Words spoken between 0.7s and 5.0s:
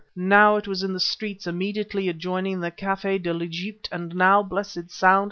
in the streets immediately adjoining the Café de l'Egypte... and now, blessed